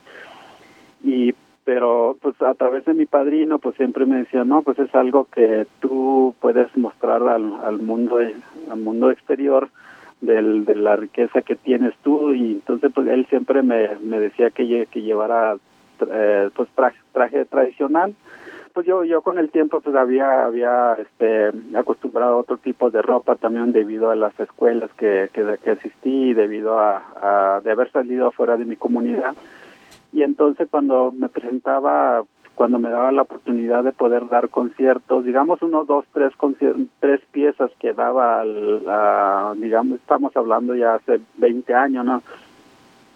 Y 1.03 1.33
pero 1.63 2.17
pues 2.21 2.41
a 2.41 2.53
través 2.55 2.85
de 2.85 2.93
mi 2.93 3.05
padrino 3.05 3.59
pues 3.59 3.75
siempre 3.75 4.05
me 4.05 4.17
decía 4.17 4.43
no 4.43 4.63
pues 4.63 4.79
es 4.79 4.93
algo 4.95 5.25
que 5.25 5.67
tú 5.79 6.35
puedes 6.39 6.75
mostrar 6.75 7.21
al, 7.21 7.53
al 7.63 7.79
mundo 7.79 8.17
al 8.17 8.79
mundo 8.79 9.11
exterior 9.11 9.69
del, 10.21 10.65
de 10.65 10.75
la 10.75 10.95
riqueza 10.95 11.41
que 11.41 11.55
tienes 11.55 11.93
tú 12.03 12.33
y 12.33 12.53
entonces 12.53 12.91
pues 12.93 13.07
él 13.07 13.25
siempre 13.27 13.61
me, 13.63 13.95
me 14.01 14.19
decía 14.19 14.51
que, 14.51 14.87
que 14.89 15.01
llevara 15.01 15.57
eh, 16.09 16.49
pues 16.55 16.69
traje, 16.75 16.99
traje 17.11 17.45
tradicional. 17.45 18.15
Pues 18.73 18.87
yo 18.87 19.03
yo 19.03 19.21
con 19.21 19.37
el 19.37 19.49
tiempo 19.49 19.81
pues 19.81 19.95
había 19.97 20.45
había 20.45 20.93
este 20.93 21.51
acostumbrado 21.75 22.35
a 22.35 22.37
otro 22.37 22.57
tipo 22.57 22.89
de 22.89 23.01
ropa 23.01 23.35
también 23.35 23.73
debido 23.73 24.11
a 24.11 24.15
las 24.15 24.39
escuelas 24.39 24.89
que 24.97 25.29
que, 25.33 25.57
que 25.61 25.71
asistí 25.71 26.33
debido 26.33 26.79
a, 26.79 27.03
a 27.21 27.61
de 27.61 27.71
haber 27.71 27.91
salido 27.91 28.31
fuera 28.31 28.55
de 28.55 28.63
mi 28.65 28.77
comunidad. 28.77 29.35
Y 30.13 30.23
entonces 30.23 30.69
cuando 30.71 31.11
me 31.11 31.27
presentaba 31.27 32.23
cuando 32.61 32.77
me 32.77 32.91
daba 32.91 33.11
la 33.11 33.23
oportunidad 33.23 33.83
de 33.83 33.91
poder 33.91 34.29
dar 34.29 34.49
conciertos, 34.49 35.25
digamos 35.25 35.63
unos 35.63 35.87
dos, 35.87 36.05
tres 36.13 36.31
tres 36.99 37.19
piezas 37.31 37.71
que 37.79 37.91
daba, 37.91 38.45
la, 38.45 39.55
digamos, 39.57 39.99
estamos 39.99 40.37
hablando 40.37 40.75
ya 40.75 40.93
hace 40.93 41.21
20 41.37 41.73
años, 41.73 42.05
¿no? 42.05 42.21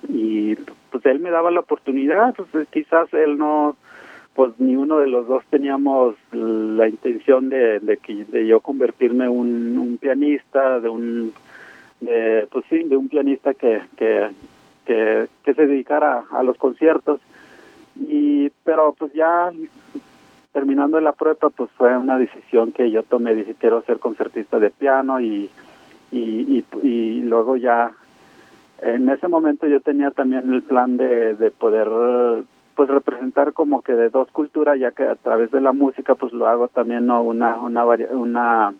Y 0.10 0.56
pues 0.56 1.06
él 1.06 1.20
me 1.20 1.30
daba 1.30 1.52
la 1.52 1.60
oportunidad, 1.60 2.34
pues 2.34 2.68
quizás 2.70 3.14
él 3.14 3.38
no, 3.38 3.78
pues 4.34 4.60
ni 4.60 4.75
uno 4.75 4.98
de 4.98 5.10
los 5.10 5.28
dos 5.28 5.44
teníamos 5.52 6.16
la 6.32 6.88
intención 6.88 7.50
de, 7.50 7.80
de 7.82 7.98
que 7.98 8.25
de 8.25 8.48
yo 8.48 8.62
convertirme 8.62 9.30
un, 9.30 9.78
un 9.78 10.00
pianista, 10.00 10.80
de 10.80 10.90
un, 10.90 11.34
de, 12.02 12.48
pues 12.52 12.66
sí, 12.68 12.82
de 12.82 12.98
un 12.98 13.10
pianista 13.10 13.54
que, 13.54 13.84
que, 13.96 14.28
que 14.88 15.54
se 15.54 15.68
dedicara 15.68 16.24
a 16.32 16.42
los 16.42 16.58
conciertos 16.58 17.22
y 17.96 18.50
pero 18.64 18.94
pues 18.98 19.14
ya 19.14 19.52
terminando 20.54 21.00
la 21.00 21.12
prueba 21.12 21.50
pues 21.50 21.70
fue 21.72 21.98
una 21.98 22.18
decisión 22.18 22.72
que 22.72 22.92
yo 22.92 23.04
tomé. 23.04 23.36
Dije 23.36 23.56
quiero 23.60 23.82
ser 23.84 24.00
concertista 24.00 24.60
de 24.60 24.70
piano 24.70 25.20
y 25.20 25.50
y, 26.12 26.64
y, 26.84 27.22
luego 27.22 27.58
ya 27.58 27.92
en 28.82 29.10
ese 29.10 29.28
momento 29.28 29.68
yo 29.68 29.82
tenía 29.82 30.12
también 30.12 30.54
el 30.54 30.64
plan 30.64 30.98
de, 30.98 31.36
de 31.36 31.52
poder 31.52 31.90
pues 32.75 32.90
representar 32.90 33.54
como 33.54 33.82
que 33.82 33.94
de 33.94 34.10
dos 34.10 34.30
culturas 34.32 34.78
ya 34.80 34.92
que 34.92 35.04
a 35.04 35.16
través 35.16 35.52
de 35.52 35.62
la 35.62 35.72
música 35.72 36.16
pues 36.16 36.34
lo 36.34 36.48
hago 36.48 36.68
también 36.68 37.06
no 37.06 37.22
una 37.22 37.56
una 37.58 37.86
una 37.86 38.74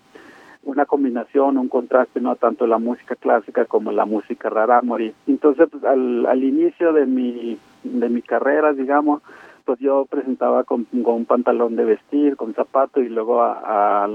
una 0.64 0.86
combinación 0.86 1.58
un 1.58 1.70
contraste 1.70 2.20
no 2.20 2.36
tanto 2.36 2.68
la 2.68 2.78
música 2.78 3.16
clásica 3.16 3.66
como 3.66 3.92
la 3.92 4.06
música 4.06 4.50
rara 4.50 4.82
morir 4.82 5.14
entonces 5.28 5.70
pues, 5.72 5.84
al, 5.86 6.26
al 6.26 6.44
inicio 6.44 6.92
de 6.92 7.06
mi 7.06 7.58
de 7.86 8.10
mi 8.10 8.22
carrera, 8.22 8.74
digamos, 8.74 9.22
pues 9.66 9.80
yo 9.80 10.06
presentaba 10.06 10.64
con, 10.64 10.88
un 10.92 11.26
pantalón 11.26 11.76
de 11.76 11.86
vestir, 11.86 12.38
con 12.38 12.54
zapato 12.54 13.02
y 13.02 13.10
luego 13.10 13.42
a, 13.42 14.08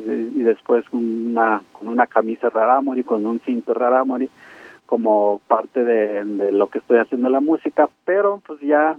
y 0.00 0.42
después 0.42 0.84
una 0.92 1.62
con 1.72 1.88
una 1.88 2.06
camisa 2.06 2.48
rarámori, 2.48 3.04
con 3.04 3.26
un 3.26 3.40
cinto 3.40 3.74
rarámori 3.74 4.30
como 4.86 5.42
parte 5.46 5.84
de, 5.84 6.24
de 6.24 6.52
lo 6.52 6.68
que 6.68 6.78
estoy 6.78 6.98
haciendo 6.98 7.28
la 7.28 7.40
música, 7.40 7.90
pero 8.06 8.42
pues 8.46 8.60
ya 8.60 8.96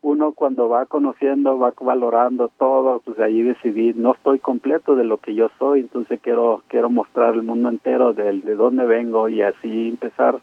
uno 0.00 0.32
cuando 0.32 0.68
va 0.68 0.86
conociendo, 0.86 1.58
va 1.58 1.72
valorando 1.80 2.50
todo, 2.58 3.00
pues 3.04 3.18
ahí 3.20 3.42
decidí, 3.42 3.94
no 3.94 4.14
estoy 4.14 4.40
completo 4.40 4.96
de 4.96 5.04
lo 5.04 5.18
que 5.18 5.34
yo 5.34 5.50
soy, 5.58 5.80
entonces 5.80 6.20
quiero 6.20 6.62
quiero 6.66 6.90
mostrar 6.90 7.34
el 7.34 7.42
mundo 7.42 7.68
entero 7.68 8.12
de, 8.12 8.40
de 8.40 8.54
dónde 8.56 8.84
vengo 8.84 9.28
y 9.28 9.42
así 9.42 9.88
empezar 9.88 10.40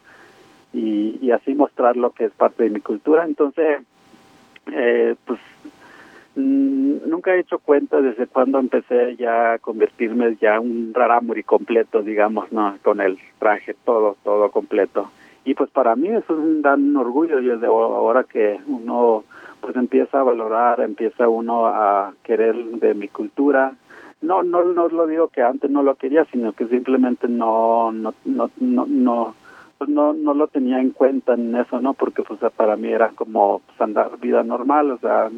y, 0.76 1.18
y 1.22 1.30
así 1.30 1.54
mostrar 1.54 1.96
lo 1.96 2.10
que 2.10 2.26
es 2.26 2.32
parte 2.32 2.64
de 2.64 2.70
mi 2.70 2.80
cultura. 2.80 3.24
Entonces, 3.24 3.80
eh, 4.70 5.14
pues 5.24 5.40
mm, 6.34 7.08
nunca 7.08 7.34
he 7.34 7.40
hecho 7.40 7.58
cuenta 7.58 8.00
desde 8.00 8.26
cuando 8.26 8.58
empecé 8.58 9.16
ya 9.16 9.54
a 9.54 9.58
convertirme 9.58 10.36
ya 10.40 10.60
un 10.60 10.92
raramuri 10.92 11.42
completo, 11.42 12.02
digamos, 12.02 12.52
no, 12.52 12.76
con 12.82 13.00
el 13.00 13.18
traje 13.38 13.74
todo, 13.84 14.16
todo 14.22 14.50
completo. 14.50 15.10
Y 15.44 15.54
pues 15.54 15.70
para 15.70 15.96
mí 15.96 16.08
eso 16.08 16.34
es 16.34 16.38
un 16.38 16.60
gran 16.60 16.94
orgullo, 16.96 17.40
yo 17.40 17.56
de 17.58 17.66
ahora 17.68 18.24
que 18.24 18.60
uno 18.66 19.24
pues 19.60 19.74
empieza 19.76 20.20
a 20.20 20.24
valorar, 20.24 20.80
empieza 20.80 21.28
uno 21.28 21.66
a 21.66 22.12
querer 22.22 22.54
de 22.54 22.94
mi 22.94 23.08
cultura. 23.08 23.72
No, 24.20 24.42
no, 24.42 24.64
no 24.64 24.88
lo 24.88 25.06
digo 25.06 25.28
que 25.28 25.42
antes 25.42 25.70
no 25.70 25.82
lo 25.82 25.94
quería, 25.94 26.24
sino 26.26 26.52
que 26.52 26.66
simplemente 26.66 27.28
no, 27.28 27.92
no, 27.92 28.12
no, 28.24 28.50
no, 28.60 28.86
no 28.86 29.34
pues 29.78 29.90
no 29.90 30.12
no 30.12 30.34
lo 30.34 30.46
tenía 30.48 30.80
en 30.80 30.90
cuenta 30.90 31.34
en 31.34 31.54
eso 31.54 31.80
no 31.80 31.94
porque 31.94 32.22
pues 32.22 32.40
para 32.54 32.76
mí 32.76 32.88
era 32.88 33.10
como 33.10 33.60
pues, 33.66 33.80
andar 33.80 34.18
vida 34.18 34.42
normal 34.42 34.90
o 34.90 34.98
sea 34.98 35.30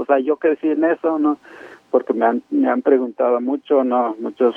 o 0.00 0.06
sea, 0.06 0.18
yo 0.18 0.36
crecí 0.36 0.66
en 0.66 0.82
eso, 0.82 1.18
¿no? 1.18 1.36
Porque 1.90 2.14
me 2.14 2.24
han, 2.24 2.42
me 2.48 2.70
han 2.70 2.80
preguntado 2.80 3.38
mucho, 3.42 3.84
¿no? 3.84 4.16
Muchos 4.18 4.56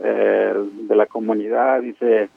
eh, 0.00 0.54
de 0.54 0.94
la 0.94 1.06
comunidad, 1.06 1.80
dice, 1.80 2.28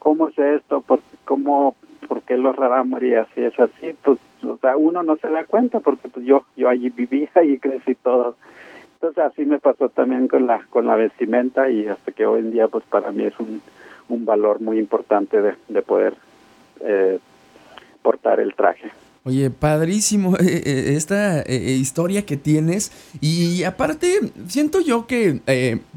¿cómo 0.00 0.28
es 0.28 0.36
esto? 0.36 0.80
¿Por, 0.80 0.98
¿Cómo, 1.24 1.76
por 2.08 2.22
qué 2.22 2.36
los 2.36 2.56
rarámuri 2.56 3.14
así 3.14 3.42
es 3.44 3.58
así? 3.60 3.94
Pues, 4.02 4.18
o 4.42 4.56
sea, 4.56 4.76
uno 4.76 5.04
no 5.04 5.14
se 5.14 5.28
da 5.28 5.44
cuenta 5.44 5.78
porque 5.78 6.08
pues 6.08 6.26
yo, 6.26 6.44
yo 6.56 6.68
allí 6.68 6.90
vivía 6.90 7.30
y 7.44 7.58
crecí 7.58 7.94
todo. 7.94 8.34
Entonces 8.94 9.22
así 9.22 9.44
me 9.44 9.60
pasó 9.60 9.88
también 9.88 10.26
con 10.26 10.48
la, 10.48 10.66
con 10.70 10.88
la 10.88 10.96
vestimenta 10.96 11.70
y 11.70 11.86
hasta 11.86 12.10
que 12.10 12.26
hoy 12.26 12.40
en 12.40 12.50
día 12.50 12.66
pues 12.66 12.82
para 12.90 13.12
mí 13.12 13.24
es 13.26 13.38
un, 13.38 13.62
un 14.08 14.24
valor 14.24 14.60
muy 14.60 14.78
importante 14.78 15.40
de, 15.40 15.54
de 15.68 15.82
poder 15.82 16.14
eh, 16.80 17.18
portar 18.02 18.40
el 18.40 18.54
traje. 18.54 18.90
Oye, 19.24 19.50
padrísimo 19.50 20.36
eh, 20.40 20.62
eh, 20.64 20.94
esta 20.96 21.42
eh, 21.42 21.76
historia 21.78 22.26
que 22.26 22.36
tienes 22.36 22.90
y 23.20 23.62
aparte 23.62 24.18
siento 24.48 24.80
yo 24.80 25.06
que 25.06 25.40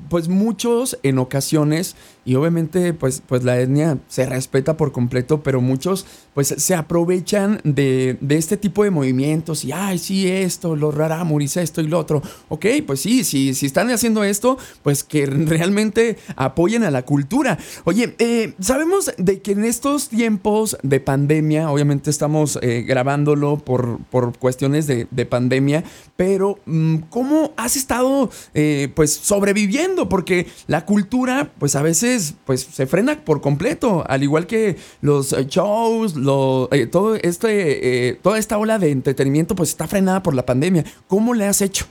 pues 0.10 0.28
muchos 0.28 1.00
en 1.02 1.18
ocasiones 1.18 1.96
y 2.26 2.36
obviamente, 2.36 2.94
pues, 2.94 3.22
pues 3.26 3.44
la 3.44 3.60
etnia 3.60 4.00
se 4.08 4.26
respeta 4.26 4.78
por 4.78 4.92
completo, 4.92 5.44
pero 5.44 5.62
muchos 5.62 6.06
pues 6.34 6.54
se 6.58 6.76
aprovechan 6.76 7.62
de, 7.64 8.18
de 8.20 8.38
este 8.38 8.58
tipo 8.58 8.84
de 8.84 8.92
movimientos 8.92 9.64
y, 9.64 9.72
ay, 9.72 9.98
sí, 10.00 10.28
esto, 10.28 10.76
los 10.76 10.94
rarámuris, 10.94 11.56
esto 11.56 11.82
y 11.82 11.88
lo 11.88 12.00
otro. 12.00 12.22
Ok, 12.50 12.66
pues 12.86 13.00
sí, 13.00 13.24
si, 13.24 13.54
si 13.54 13.68
están 13.68 13.90
haciendo 13.90 14.24
esto, 14.24 14.58
pues 14.84 15.04
que 15.04 15.26
realmente 15.28 16.18
apoyen 16.36 16.84
a 16.84 16.92
la 16.92 17.04
cultura. 17.04 17.58
Oye, 17.86 18.16
eh, 18.20 18.54
sabemos 18.60 19.12
de 19.18 19.42
que 19.42 19.54
en 19.54 19.64
estos 19.64 20.10
tiempos 20.10 20.78
de 20.84 21.00
pandemia, 21.00 21.72
obviamente 21.72 22.10
estamos 22.10 22.60
eh, 22.62 22.84
grabándolo 22.86 23.58
por, 23.58 24.00
por 24.10 24.38
cuestiones 24.38 24.88
de, 24.88 25.08
de 25.12 25.26
pandemia, 25.26 25.84
pero 26.16 26.60
mm, 26.66 26.98
¿cómo 27.10 27.54
has 27.56 27.76
estado 27.76 28.30
eh, 28.54 28.92
pues 28.96 29.14
sobreviviendo? 29.14 30.10
Porque 30.10 30.48
la 30.68 30.86
cultura, 30.86 31.52
pues 31.60 31.76
a 31.76 31.82
veces 31.82 32.15
pues 32.46 32.62
se 32.62 32.88
frena 32.88 33.18
por 33.24 33.42
completo, 33.42 34.04
al 34.08 34.24
igual 34.24 34.48
que 34.48 34.76
los 35.02 35.34
eh, 35.34 35.46
shows, 35.48 36.16
lo, 36.16 36.70
eh, 36.72 36.88
todo 36.88 37.16
este, 37.16 38.10
eh, 38.10 38.18
toda 38.22 38.38
esta 38.38 38.58
ola 38.58 38.80
de 38.80 38.92
entretenimiento 38.92 39.56
pues 39.56 39.70
está 39.70 39.88
frenada 39.88 40.22
por 40.22 40.34
la 40.34 40.46
pandemia. 40.46 40.84
¿Cómo 41.08 41.34
le 41.34 41.46
has 41.46 41.62
hecho? 41.62 41.86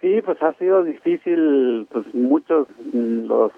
Sí, 0.00 0.20
pues 0.24 0.42
ha 0.42 0.52
sido 0.54 0.82
difícil, 0.82 1.86
pues 1.92 2.06
muchos 2.14 2.68
mm, 2.92 3.26
los 3.26 3.52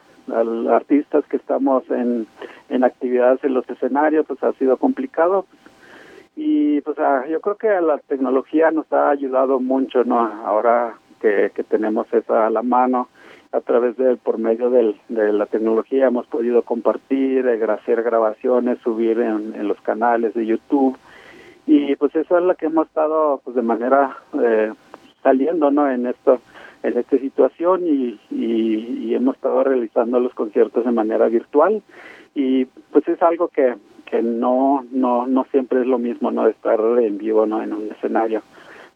artistas 0.70 1.24
que 1.28 1.36
estamos 1.36 1.84
en, 1.90 2.26
en 2.68 2.84
actividades 2.84 3.42
en 3.44 3.54
los 3.54 3.68
escenarios, 3.68 4.26
pues 4.26 4.42
ha 4.42 4.52
sido 4.54 4.76
complicado. 4.76 5.46
Y 6.34 6.80
pues 6.80 6.98
ah, 6.98 7.24
yo 7.30 7.40
creo 7.40 7.56
que 7.56 7.68
la 7.68 7.98
tecnología 7.98 8.70
nos 8.70 8.90
ha 8.92 9.10
ayudado 9.10 9.60
mucho, 9.60 10.04
¿no? 10.04 10.18
Ahora 10.18 10.94
que, 11.20 11.52
que 11.54 11.62
tenemos 11.62 12.06
esa 12.12 12.46
a 12.46 12.50
la 12.50 12.62
mano, 12.62 13.08
a 13.52 13.60
través 13.60 13.96
de, 13.98 14.16
por 14.16 14.38
medio 14.38 14.70
del, 14.70 14.96
de 15.08 15.32
la 15.32 15.46
tecnología 15.46 16.06
hemos 16.06 16.26
podido 16.26 16.62
compartir, 16.62 17.46
eh, 17.46 17.62
hacer 17.70 18.02
grabaciones, 18.02 18.78
subir 18.78 19.20
en, 19.20 19.54
en, 19.54 19.68
los 19.68 19.80
canales 19.82 20.32
de 20.34 20.46
YouTube. 20.46 20.96
Y 21.66 21.94
pues 21.96 22.14
eso 22.16 22.38
es 22.38 22.44
lo 22.44 22.54
que 22.54 22.66
hemos 22.66 22.86
estado 22.88 23.40
pues 23.44 23.54
de 23.54 23.62
manera 23.62 24.16
eh, 24.42 24.72
saliendo 25.22 25.70
no 25.70 25.88
en 25.88 26.06
esto 26.06 26.40
en 26.82 26.98
esta 26.98 27.16
situación 27.16 27.86
y, 27.86 28.18
y, 28.30 29.06
y, 29.06 29.14
hemos 29.14 29.36
estado 29.36 29.62
realizando 29.62 30.18
los 30.18 30.34
conciertos 30.34 30.84
de 30.84 30.90
manera 30.90 31.28
virtual. 31.28 31.80
Y 32.34 32.64
pues 32.64 33.06
es 33.06 33.22
algo 33.22 33.48
que 33.48 33.74
que 34.06 34.22
no 34.22 34.84
no 34.90 35.26
no 35.26 35.44
siempre 35.52 35.82
es 35.82 35.86
lo 35.86 35.98
mismo 35.98 36.30
no 36.32 36.48
estar 36.48 36.80
en 36.80 37.18
vivo 37.18 37.46
no 37.46 37.62
en 37.62 37.74
un 37.74 37.90
escenario. 37.90 38.42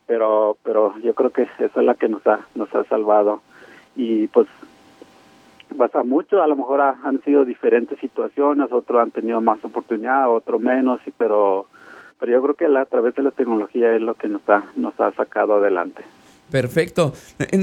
Pero 0.07 0.57
pero 0.65 0.99
yo 0.99 1.15
creo 1.15 1.31
que 1.31 1.43
eso 1.43 1.81
es 1.81 1.87
la 1.87 1.95
que 1.95 2.09
nos 2.09 2.27
ha 2.27 2.41
nos 2.55 2.75
ha 2.75 2.83
salvado 2.85 3.43
y 3.97 4.29
pues 4.29 4.47
pasa 5.77 6.05
mucho, 6.05 6.43
a 6.43 6.47
lo 6.47 6.57
mejor 6.57 6.81
han 6.81 7.23
sido 7.23 7.45
diferentes 7.45 7.99
situaciones, 7.99 8.73
otros 8.73 9.03
han 9.03 9.11
tenido 9.11 9.41
más 9.41 9.63
oportunidad, 9.65 10.31
otros 10.31 10.61
menos, 10.61 11.01
pero 11.19 11.67
pero 12.19 12.33
yo 12.33 12.43
creo 12.43 12.55
que 12.55 12.69
la, 12.69 12.83
a 12.83 12.87
través 12.87 13.15
de 13.15 13.23
la 13.23 13.31
tecnología 13.31 13.95
es 13.95 14.01
lo 14.01 14.15
que 14.15 14.29
nos 14.29 14.49
ha, 14.49 14.65
nos 14.75 14.99
ha 15.01 15.13
sacado 15.13 15.57
adelante. 15.57 16.03
Perfecto. 16.51 17.13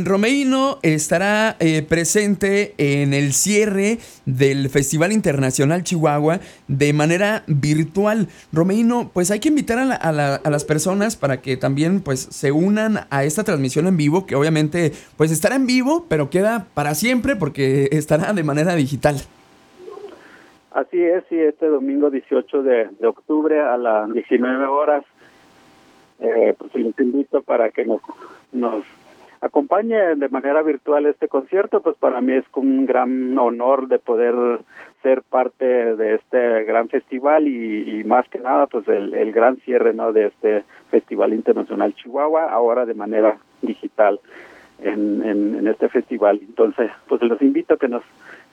Romeino 0.04 0.80
estará 0.82 1.56
eh, 1.60 1.84
presente 1.88 2.74
en 2.78 3.13
el 3.13 3.32
cierre 3.32 4.00
del 4.26 4.69
Festival 4.69 5.13
Internacional 5.13 5.84
Chihuahua 5.84 6.39
de 6.67 6.91
manera 6.91 7.43
virtual. 7.48 8.28
Romeino, 8.52 9.10
pues 9.13 9.32
hay 9.32 9.39
que 9.39 9.48
invitar 9.48 9.80
a, 9.80 9.86
la, 9.86 9.96
a, 9.96 10.12
la, 10.12 10.36
a, 10.36 10.50
las 10.50 10.65
personas 10.65 11.15
para 11.15 11.41
que 11.41 11.56
también 11.56 12.02
pues 12.02 12.19
se 12.19 12.52
unan 12.52 13.08
a 13.10 13.24
esta 13.24 13.46
transmisión 13.46 13.88
en 13.88 13.96
vivo, 13.96 14.26
que 14.26 14.36
obviamente 14.36 14.91
pues 15.15 15.32
estará 15.32 15.56
en 15.56 15.65
vivo, 15.65 16.06
pero 16.10 16.30
queda 16.30 16.67
para 16.74 16.93
siempre 16.93 17.38
porque 17.38 17.88
estará 17.93 18.34
de 18.34 18.43
manera 18.43 18.76
digital. 18.76 19.15
Así 20.74 21.00
es, 21.00 21.24
y 21.30 21.39
este 21.39 21.67
domingo 21.67 22.10
18 22.10 22.63
de, 22.63 22.89
octubre 23.08 23.62
a 23.62 23.78
las 23.78 24.12
19 24.12 24.65
horas 24.65 25.06
pues 26.73 26.83
les 26.83 26.99
invito 26.99 27.41
para 27.43 27.69
que 27.69 27.86
nos, 27.86 28.01
nos 28.51 28.83
acompañe 29.39 30.15
de 30.15 30.29
manera 30.29 30.62
virtual 30.63 31.05
este 31.05 31.27
concierto, 31.27 31.81
pues 31.81 31.95
para 31.97 32.19
mí 32.19 32.33
es 32.33 32.45
un 32.55 32.86
gran 32.86 33.38
honor 33.38 33.88
de 33.88 33.99
poder 33.99 34.36
ser 35.01 35.21
parte 35.21 35.65
de 35.65 36.15
este 36.15 36.63
gran 36.63 36.89
festival 36.89 37.47
y, 37.47 37.99
y 37.99 38.03
más 38.05 38.27
que 38.29 38.39
nada 38.39 38.67
pues 38.67 38.88
el, 38.88 39.13
el, 39.13 39.31
gran 39.31 39.57
cierre 39.57 39.93
no 39.93 40.12
de 40.13 40.27
este 40.27 40.63
Festival 40.89 41.33
Internacional 41.33 41.93
Chihuahua, 41.93 42.49
ahora 42.49 42.86
de 42.86 42.93
manera 42.93 43.38
digital 43.62 44.19
en, 44.79 45.23
en, 45.23 45.55
en 45.55 45.67
este 45.67 45.89
festival. 45.89 46.39
Entonces, 46.41 46.91
pues 47.07 47.21
los 47.21 47.41
invito 47.41 47.75
a 47.75 47.77
que 47.77 47.88
nos 47.88 48.03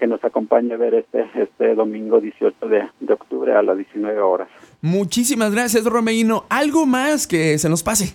que 0.00 0.06
nos 0.06 0.24
acompañe 0.24 0.72
a 0.72 0.78
ver 0.78 0.94
este, 0.94 1.26
este 1.34 1.74
domingo 1.74 2.20
18 2.20 2.66
de, 2.68 2.88
de 3.00 3.12
octubre 3.12 3.54
a 3.54 3.62
las 3.62 3.76
19 3.76 4.18
horas. 4.18 4.48
Muchísimas 4.80 5.52
gracias, 5.52 5.84
Romeino. 5.84 6.44
¿Algo 6.48 6.86
más 6.86 7.26
que 7.26 7.58
se 7.58 7.68
nos 7.68 7.82
pase? 7.82 8.14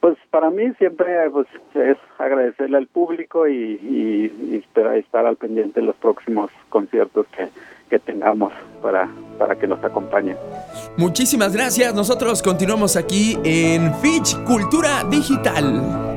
Pues 0.00 0.18
para 0.30 0.50
mí 0.50 0.64
siempre 0.78 1.06
pues, 1.30 1.46
es 1.74 1.96
agradecerle 2.18 2.76
al 2.76 2.86
público 2.86 3.48
y, 3.48 3.54
y, 3.54 4.50
y 4.50 4.56
esperar 4.56 4.98
estar 4.98 5.24
al 5.24 5.36
pendiente 5.36 5.80
de 5.80 5.86
los 5.86 5.96
próximos 5.96 6.50
conciertos 6.68 7.26
que, 7.34 7.48
que 7.88 7.98
tengamos 7.98 8.52
para, 8.82 9.08
para 9.38 9.56
que 9.56 9.66
nos 9.66 9.82
acompañen. 9.82 10.36
Muchísimas 10.98 11.54
gracias. 11.54 11.94
Nosotros 11.94 12.42
continuamos 12.42 12.96
aquí 12.96 13.38
en 13.42 13.94
Fitch 13.96 14.36
Cultura 14.44 15.02
Digital. 15.10 16.15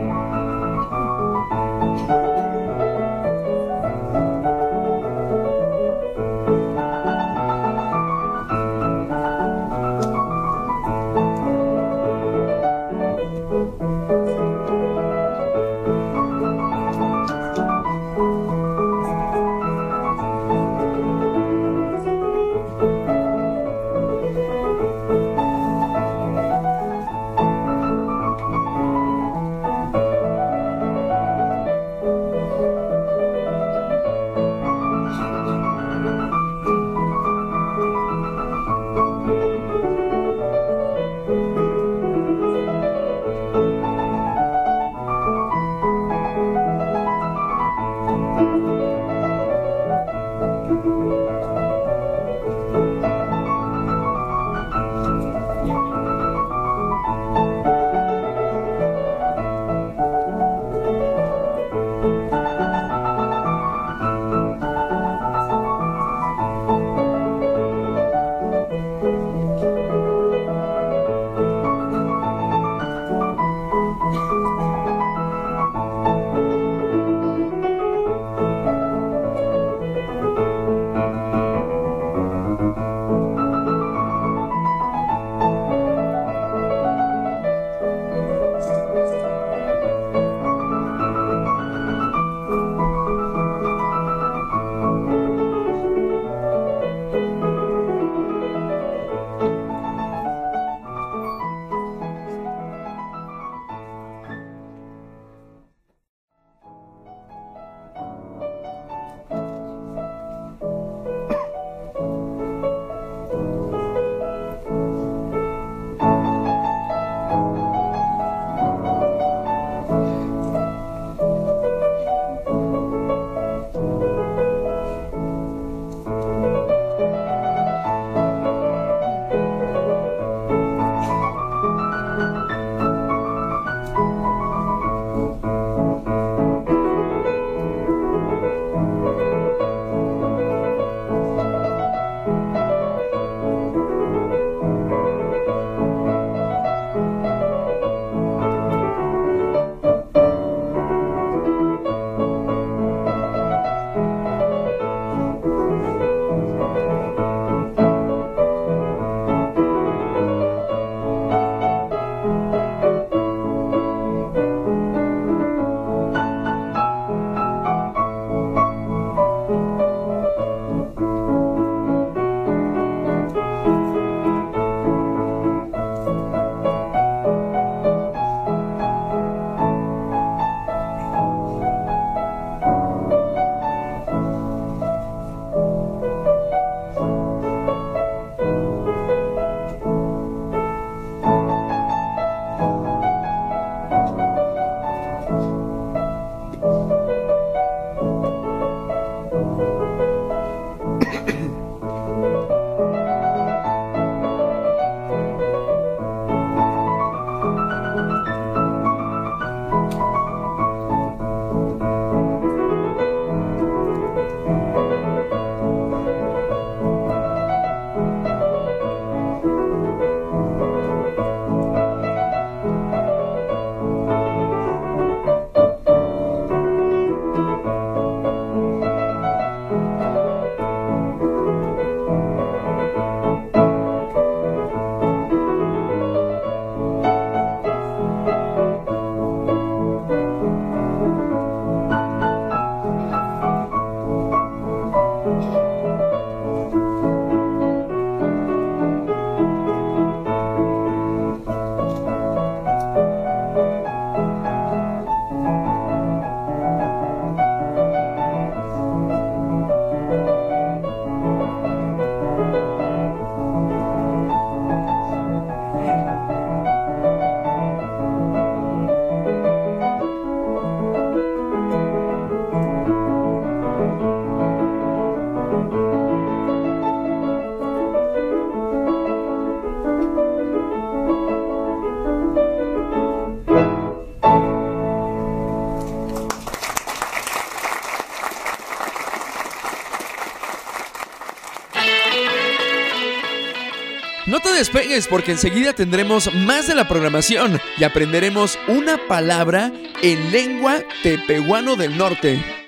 No 294.30 294.40
te 294.40 294.54
despegues 294.54 295.08
porque 295.08 295.32
enseguida 295.32 295.74
tendremos 295.74 296.32
más 296.32 296.68
de 296.68 296.76
la 296.76 296.88
programación 296.88 297.60
y 297.80 297.84
aprenderemos 297.84 298.60
una 298.68 299.00
palabra 299.08 299.74
en 300.04 300.32
lengua 300.32 300.84
tepehuano 301.02 301.76
del 301.76 301.98
norte. 301.98 302.59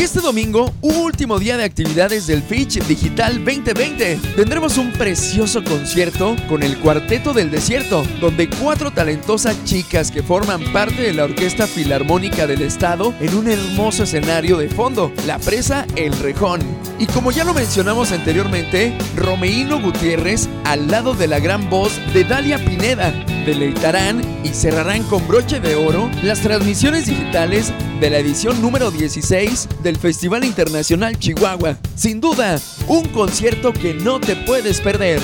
Y 0.00 0.02
este 0.02 0.20
domingo, 0.20 0.72
último 0.80 1.38
día 1.38 1.58
de 1.58 1.64
actividades 1.64 2.26
del 2.26 2.42
Fitch 2.42 2.82
Digital 2.86 3.34
2020, 3.44 4.18
tendremos 4.34 4.78
un 4.78 4.92
precioso 4.92 5.62
concierto 5.62 6.36
con 6.48 6.62
el 6.62 6.78
Cuarteto 6.78 7.34
del 7.34 7.50
Desierto, 7.50 8.02
donde 8.18 8.48
cuatro 8.48 8.90
talentosas 8.90 9.62
chicas 9.66 10.10
que 10.10 10.22
forman 10.22 10.64
parte 10.72 11.02
de 11.02 11.12
la 11.12 11.24
Orquesta 11.24 11.66
Filarmónica 11.66 12.46
del 12.46 12.62
Estado 12.62 13.12
en 13.20 13.34
un 13.34 13.46
hermoso 13.46 14.04
escenario 14.04 14.56
de 14.56 14.70
fondo, 14.70 15.12
la 15.26 15.38
presa 15.38 15.86
El 15.96 16.18
Rejón. 16.18 16.62
Y 16.98 17.04
como 17.04 17.30
ya 17.30 17.44
lo 17.44 17.52
mencionamos 17.52 18.10
anteriormente, 18.10 18.96
Romeino 19.16 19.82
Gutiérrez 19.82 20.48
al 20.64 20.88
lado 20.88 21.12
de 21.12 21.26
la 21.26 21.40
gran 21.40 21.68
voz 21.68 21.92
de 22.14 22.24
Dalia 22.24 22.56
Pineda, 22.56 23.12
deleitarán 23.44 24.22
y 24.44 24.48
cerrarán 24.48 25.02
con 25.04 25.26
broche 25.26 25.60
de 25.60 25.74
oro 25.74 26.10
las 26.22 26.40
transmisiones 26.40 27.06
digitales 27.06 27.72
de 28.00 28.10
la 28.10 28.18
edición 28.18 28.60
número 28.62 28.90
16 28.90 29.68
del 29.82 29.96
Festival 29.96 30.44
Internacional 30.44 31.18
Chihuahua. 31.18 31.76
Sin 31.94 32.20
duda, 32.20 32.58
un 32.88 33.06
concierto 33.08 33.72
que 33.72 33.94
no 33.94 34.20
te 34.20 34.36
puedes 34.36 34.80
perder. 34.80 35.20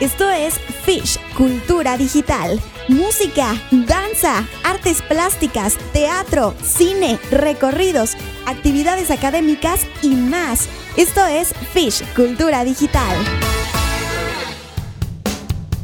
Esto 0.00 0.30
es 0.30 0.60
Fish, 0.84 1.18
Cultura 1.36 1.96
Digital. 1.96 2.60
Música, 2.88 3.60
danza, 3.70 4.46
artes 4.62 5.02
plásticas, 5.02 5.76
teatro, 5.92 6.54
cine, 6.62 7.18
recorridos, 7.30 8.16
actividades 8.46 9.10
académicas 9.10 9.86
y 10.02 10.10
más. 10.10 10.68
Esto 10.96 11.26
es 11.26 11.54
Fish, 11.72 12.04
Cultura 12.14 12.64
Digital. 12.64 13.45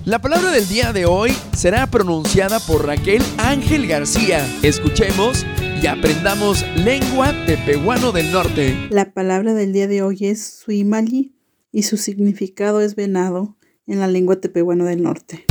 La 0.05 0.21
palabra 0.21 0.51
del 0.51 0.67
día 0.67 0.93
de 0.93 1.07
hoy 1.07 1.31
será 1.57 1.87
pronunciada 1.87 2.59
por 2.59 2.85
Raquel 2.85 3.23
Ángel 3.39 3.87
García. 3.87 4.45
Escuchemos 4.65 5.47
y 5.81 5.87
aprendamos 5.87 6.67
lengua 6.77 7.33
tepehuano 7.47 8.11
del 8.11 8.33
norte. 8.33 8.75
La 8.91 9.13
palabra 9.13 9.55
del 9.55 9.73
día 9.73 9.87
de 9.87 10.03
hoy 10.03 10.19
es 10.23 10.45
suimali 10.45 11.37
y 11.71 11.85
su 11.85 11.99
significado 11.99 12.81
es 12.81 12.97
venado 12.97 13.57
en 13.87 14.01
la 14.01 14.09
lengua 14.09 14.41
tepehuano 14.41 14.87
del 14.87 15.05
norte. 15.05 15.45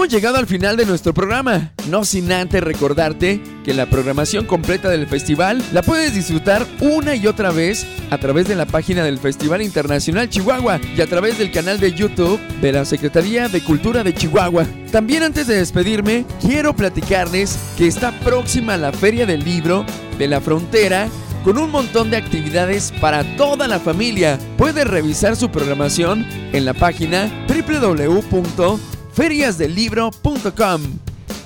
Hemos 0.00 0.14
llegado 0.14 0.38
al 0.38 0.46
final 0.46 0.78
de 0.78 0.86
nuestro 0.86 1.12
programa, 1.12 1.74
no 1.90 2.06
sin 2.06 2.32
antes 2.32 2.64
recordarte 2.64 3.38
que 3.62 3.74
la 3.74 3.84
programación 3.84 4.46
completa 4.46 4.88
del 4.88 5.06
festival 5.06 5.62
la 5.74 5.82
puedes 5.82 6.14
disfrutar 6.14 6.66
una 6.80 7.14
y 7.14 7.26
otra 7.26 7.50
vez 7.50 7.86
a 8.08 8.16
través 8.16 8.48
de 8.48 8.54
la 8.54 8.64
página 8.64 9.04
del 9.04 9.18
Festival 9.18 9.60
Internacional 9.60 10.30
Chihuahua 10.30 10.80
y 10.96 11.02
a 11.02 11.06
través 11.06 11.36
del 11.36 11.52
canal 11.52 11.80
de 11.80 11.92
YouTube 11.92 12.40
de 12.62 12.72
la 12.72 12.86
Secretaría 12.86 13.48
de 13.48 13.62
Cultura 13.62 14.02
de 14.02 14.14
Chihuahua. 14.14 14.64
También 14.90 15.22
antes 15.22 15.46
de 15.46 15.56
despedirme, 15.56 16.24
quiero 16.40 16.74
platicarles 16.74 17.58
que 17.76 17.86
está 17.86 18.18
próxima 18.20 18.78
la 18.78 18.92
Feria 18.92 19.26
del 19.26 19.44
Libro 19.44 19.84
de 20.16 20.28
la 20.28 20.40
Frontera 20.40 21.08
con 21.44 21.58
un 21.58 21.70
montón 21.70 22.08
de 22.08 22.16
actividades 22.16 22.90
para 23.02 23.36
toda 23.36 23.68
la 23.68 23.78
familia. 23.78 24.38
Puedes 24.56 24.86
revisar 24.86 25.36
su 25.36 25.50
programación 25.50 26.26
en 26.54 26.64
la 26.64 26.72
página 26.72 27.30
www 27.48 28.80
feriasdelibro.com. 29.20 30.80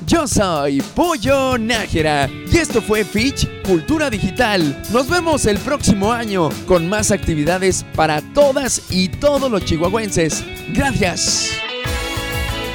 Yo 0.06 0.28
soy 0.28 0.80
Pollo 0.94 1.58
Nájera 1.58 2.30
y 2.30 2.58
esto 2.58 2.80
fue 2.80 3.04
Fitch 3.04 3.48
Cultura 3.66 4.10
Digital. 4.10 4.80
Nos 4.92 5.08
vemos 5.08 5.44
el 5.46 5.58
próximo 5.58 6.12
año 6.12 6.50
con 6.68 6.88
más 6.88 7.10
actividades 7.10 7.84
para 7.96 8.20
todas 8.32 8.80
y 8.90 9.08
todos 9.08 9.50
los 9.50 9.64
chihuahuenses. 9.64 10.44
Gracias. 10.72 11.50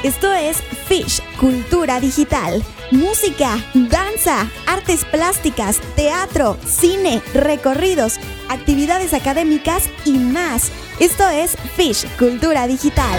Esto 0.02 0.34
es 0.34 0.58
Fish 0.86 1.22
Cultura 1.38 1.98
Digital. 1.98 2.62
Música, 2.90 3.56
danza, 3.72 4.50
artes 4.66 5.06
plásticas, 5.06 5.80
teatro, 5.96 6.58
cine, 6.66 7.22
recorridos, 7.32 8.20
actividades 8.50 9.14
académicas 9.14 9.88
y 10.04 10.18
más. 10.18 10.70
Esto 10.98 11.26
es 11.30 11.56
Fish 11.74 12.04
Cultura 12.18 12.66
Digital. 12.66 13.18